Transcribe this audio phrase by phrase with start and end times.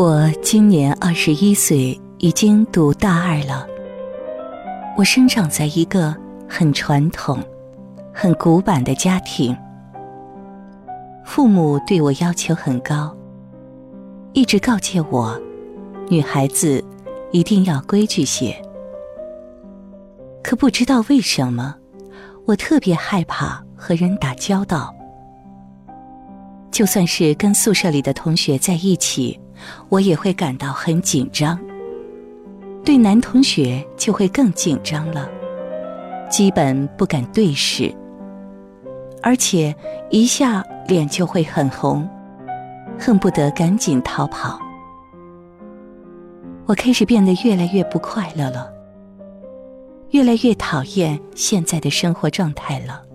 [0.00, 3.66] 我今年二十一岁，已经读大二了。
[4.96, 6.14] 我生长在一个
[6.48, 7.36] 很传统、
[8.14, 9.58] 很古板的家庭，
[11.24, 13.12] 父母对我要求很高，
[14.34, 15.36] 一直告诫我，
[16.08, 16.80] 女孩子
[17.32, 18.56] 一定要规矩些。
[20.44, 21.74] 可不知道为什么，
[22.46, 24.94] 我特别害怕和人打交道，
[26.70, 29.36] 就算是跟宿舍里的同学在一起。
[29.88, 31.58] 我也会感到很紧张，
[32.84, 35.28] 对男同学就会更紧张了，
[36.30, 37.94] 基本不敢对视，
[39.22, 39.74] 而且
[40.10, 42.08] 一下脸就会很红，
[42.98, 44.58] 恨不得赶紧逃跑。
[46.66, 48.70] 我开始变得越来越不快乐了，
[50.10, 53.07] 越来越讨厌现在的生活状态了。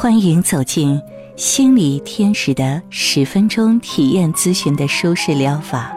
[0.00, 1.02] 欢迎走进
[1.34, 5.92] 心理天使的十分钟体验咨询的舒适疗法。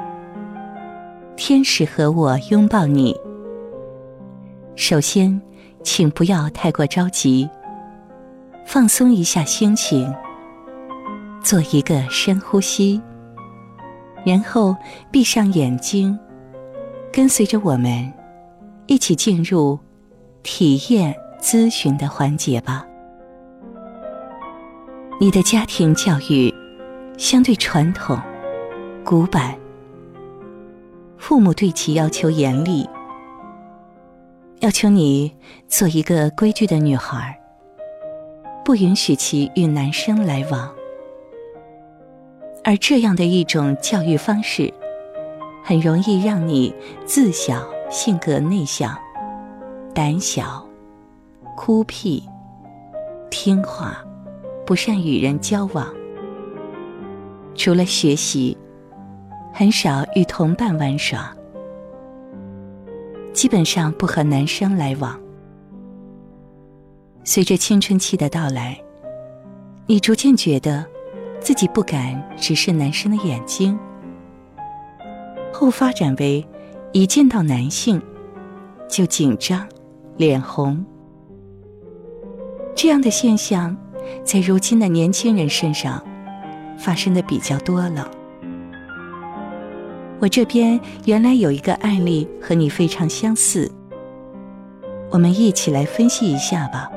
[1.37, 3.15] 天使和我拥抱你。
[4.75, 5.39] 首先，
[5.83, 7.47] 请不要太过着急，
[8.65, 10.11] 放松一下心情，
[11.43, 12.99] 做一个深呼吸，
[14.25, 14.75] 然后
[15.11, 16.17] 闭上眼睛，
[17.13, 18.11] 跟随着我们
[18.87, 19.77] 一起进入
[20.41, 22.87] 体验咨询的环节吧。
[25.21, 26.51] 你的家庭教育
[27.15, 28.19] 相对传统、
[29.05, 29.55] 古板，
[31.15, 32.89] 父母对其要求严厉，
[34.61, 35.31] 要求你
[35.67, 37.39] 做一个规矩的女孩，
[38.65, 40.73] 不允许其与男生来往。
[42.63, 44.73] 而这样的一种教育方式，
[45.63, 46.73] 很容易让你
[47.05, 48.97] 自小性格内向、
[49.93, 50.67] 胆小、
[51.55, 52.27] 孤僻、
[53.29, 54.03] 听话。
[54.71, 55.93] 不善与人交往，
[57.55, 58.57] 除了学习，
[59.53, 61.35] 很少与同伴玩耍，
[63.33, 65.19] 基本上不和男生来往。
[67.25, 68.81] 随着青春期的到来，
[69.87, 70.85] 你逐渐觉得
[71.41, 73.77] 自己不敢直视男生的眼睛，
[75.51, 76.47] 后发展为
[76.93, 78.01] 一见到男性
[78.87, 79.67] 就紧张、
[80.15, 80.81] 脸红，
[82.73, 83.75] 这样的现象。
[84.23, 86.01] 在如今的年轻人身上，
[86.77, 88.09] 发生的比较多了。
[90.19, 93.69] 我这边原来有一个案例和你非常相似，
[95.09, 96.89] 我们一起来分析一下吧。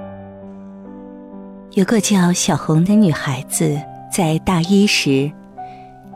[1.72, 3.80] 有个叫小红的女孩子，
[4.12, 5.32] 在大一时，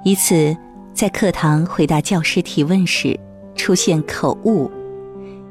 [0.04, 0.56] 一次
[0.92, 3.18] 在课堂回答教师提问时
[3.56, 4.70] 出现口误，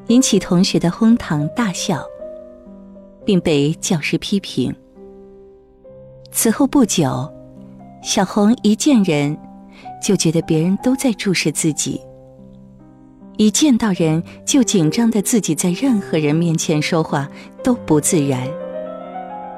[0.07, 2.01] 引起同学的哄堂大笑，
[3.25, 4.73] 并被教师批评。
[6.37, 7.27] 此后不久，
[8.03, 9.35] 小红一见人，
[9.99, 11.99] 就觉得别人都在注视自己。
[13.37, 17.27] 一见到人就紧张的自己，在任何人面前说话
[17.63, 18.47] 都不自然，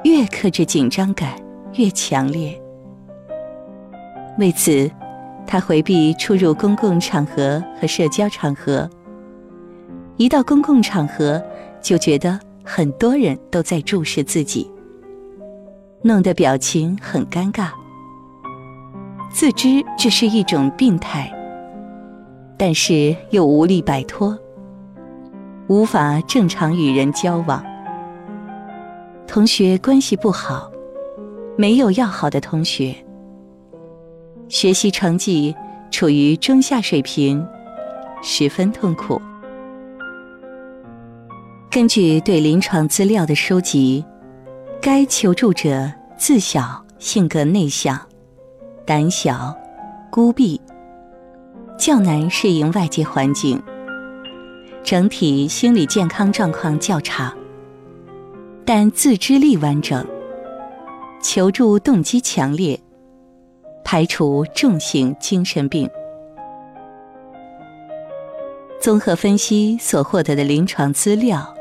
[0.04, 1.34] 越克制紧张感
[1.74, 2.58] 越强烈。
[4.38, 4.90] 为此，
[5.46, 8.88] 他回避出入公共场合和社交场合。
[10.16, 11.42] 一到公共场合，
[11.82, 14.70] 就觉得很多人都在注视自己。
[16.02, 17.68] 弄得表情很尴尬，
[19.30, 21.30] 自知这是一种病态，
[22.56, 24.38] 但是又无力摆脱，
[25.68, 27.62] 无法正常与人交往。
[29.26, 30.72] 同学关系不好，
[31.58, 32.96] 没有要好的同学，
[34.48, 35.54] 学习成绩
[35.90, 37.46] 处于中下水平，
[38.22, 39.20] 十分痛苦。
[41.70, 44.02] 根据对临床资料的收集。
[44.82, 48.00] 该求助者自小性格内向、
[48.86, 49.54] 胆小、
[50.10, 50.58] 孤僻，
[51.78, 53.62] 较难适应外界环境，
[54.82, 57.30] 整体心理健康状况较差，
[58.64, 60.02] 但自制力完整，
[61.22, 62.80] 求助动机强烈，
[63.84, 65.86] 排除重型精神病。
[68.80, 71.54] 综合分析所获得的临床资料、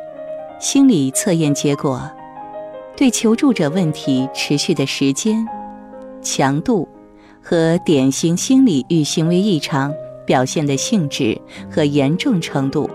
[0.57, 2.09] 心理测验结果。
[2.99, 5.47] 对求助者问题持续的时间、
[6.21, 6.85] 强度
[7.41, 9.93] 和典型心理与行为异常
[10.25, 11.39] 表现的性质
[11.71, 12.89] 和严重程度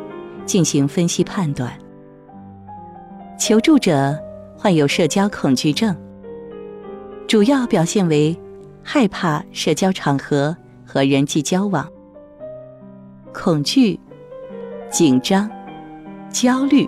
[0.45, 1.73] 进行分析判断。
[3.39, 4.15] 求助者
[4.55, 5.97] 患有社交恐惧症，
[7.27, 8.39] 主要表现为
[8.83, 10.55] 害怕社交场合
[10.85, 11.89] 和人际交往、
[13.33, 13.99] 恐惧、
[14.91, 15.51] 紧张、
[16.29, 16.87] 焦虑，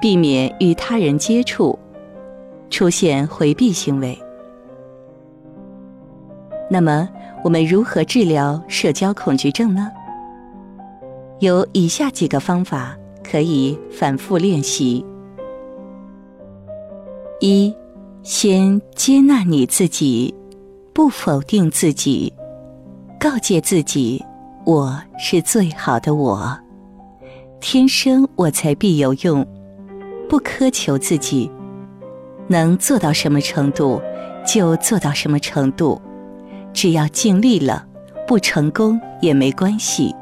[0.00, 1.78] 避免与他人接触。
[2.70, 4.18] 出现回避行为，
[6.70, 7.08] 那么，
[7.42, 9.90] 我们如何治疗社交恐惧症呢？
[11.40, 15.04] 有以下几个方法可以反复练习：
[17.40, 17.74] 一、
[18.22, 20.34] 先接纳你自己，
[20.92, 22.32] 不否定自己，
[23.18, 24.22] 告诫自己
[24.66, 26.58] 我是最好的我，
[27.60, 29.46] 天生我才必有用，
[30.28, 31.50] 不苛求自己，
[32.48, 34.02] 能做到什么程度
[34.46, 36.00] 就做到什么程度。
[36.72, 37.86] 只要尽力了，
[38.26, 40.14] 不成功也没关系。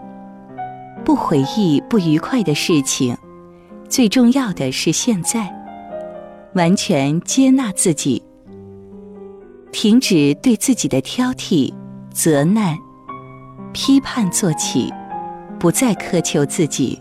[1.04, 3.16] 不回忆不愉快的事情，
[3.88, 5.52] 最重要的是现在，
[6.54, 8.22] 完全接纳自己，
[9.70, 11.72] 停止对自己的挑剔、
[12.10, 12.76] 责难、
[13.72, 14.92] 批判做起，
[15.58, 17.00] 不再苛求自己。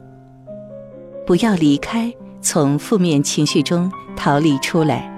[1.25, 5.11] 不要离开，从负面情绪中逃离出来。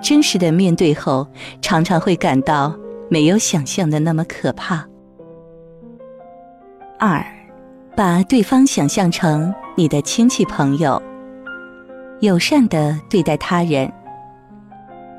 [0.00, 1.26] 真实的面对后，
[1.60, 2.74] 常常会感到。
[3.10, 4.86] 没有想象的那么可怕。
[6.98, 7.24] 二，
[7.96, 11.02] 把对方想象成你的亲戚朋友，
[12.20, 13.90] 友善的对待他人，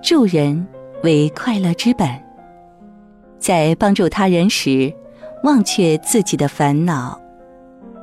[0.04, 0.68] 助人
[1.02, 2.08] 为快乐之本。
[3.40, 4.94] 在帮助他人时，
[5.44, 7.20] 忘却自己的烦恼，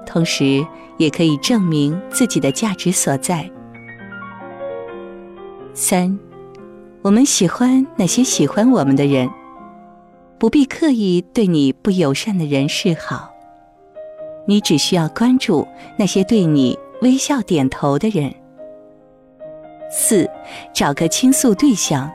[0.04, 0.66] 同时
[0.98, 3.48] 也可以证明自己的价值所在。
[5.74, 6.18] 三，
[7.06, 9.30] 我们喜欢那些喜欢我们的人。
[10.40, 13.30] 不必刻意对你不友善的人示好，
[14.44, 18.34] 你只需要关注那些对你微笑点头的人。
[19.88, 20.28] 四，
[20.74, 22.10] 找个倾诉对象，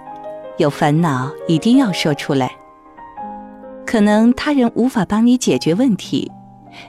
[0.58, 2.52] 有烦恼一定要说出来。
[3.86, 6.30] 可能他人无法帮你解决问题，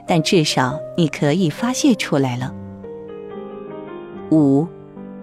[0.05, 2.53] 但至少你可以发泄出来了。
[4.29, 4.67] 五，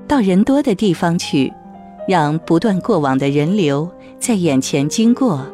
[0.08, 1.52] 到人多的地方去，
[2.08, 5.46] 让不断过往的人流在眼前经过。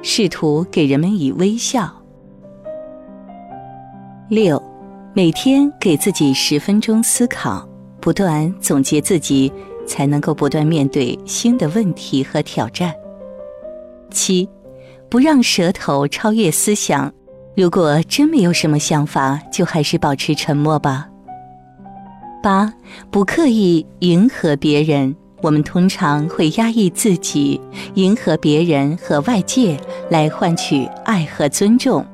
[0.00, 1.92] 试图给人们以微笑。
[4.28, 4.62] 六，
[5.12, 7.68] 每天给自己十分钟思考，
[8.00, 9.52] 不断总结自己，
[9.86, 12.94] 才能够不断面对新的问题和挑战。
[14.10, 14.48] 七，
[15.08, 17.12] 不让舌头超越思想。
[17.56, 21.08] 如果真没有什么想法，就还是保持沉默吧。
[22.40, 22.72] 八，
[23.10, 25.16] 不刻意迎合别人。
[25.40, 27.60] 我们通常会压抑自己，
[27.94, 29.78] 迎合别人和外界
[30.10, 32.04] 来换取爱和尊重，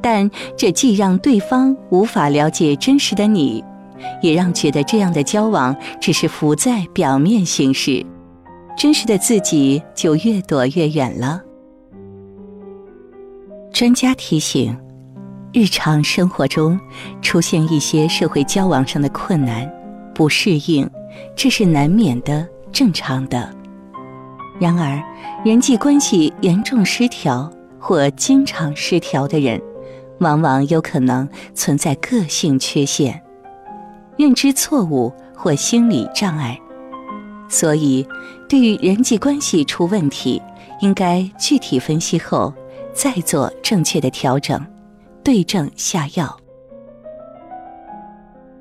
[0.00, 3.62] 但这既让对方无法了解真实的你，
[4.22, 8.04] 也让觉得这样的交往只是浮在表面形式，
[8.76, 11.42] 真实的自己就越躲越远了。
[13.70, 14.74] 专家提醒：
[15.52, 16.80] 日常生活中
[17.20, 19.70] 出现一些社会交往上的困难、
[20.14, 20.88] 不适应。
[21.36, 23.48] 这是难免的、正常的。
[24.60, 25.00] 然而，
[25.44, 29.60] 人际关系严重失调或经常失调的人，
[30.18, 33.22] 往往有可能存在个性缺陷、
[34.16, 36.58] 认知错误或心理障碍。
[37.48, 38.06] 所以，
[38.48, 40.42] 对于人际关系出问题，
[40.80, 42.52] 应该具体分析后
[42.92, 44.60] 再做正确的调整，
[45.22, 46.36] 对症下药。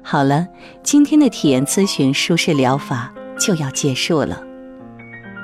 [0.09, 0.47] 好了，
[0.83, 4.41] 今天的体验咨询舒适疗法就要结束了。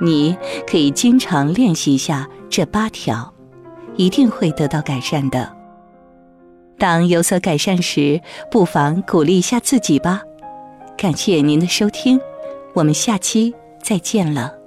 [0.01, 3.33] 你可以经常练习一下这八条，
[3.97, 5.53] 一定会得到改善的。
[6.77, 10.21] 当有所改善时，不妨鼓励一下自己吧。
[10.97, 12.17] 感谢您的收听，
[12.73, 14.62] 我们下期再见了。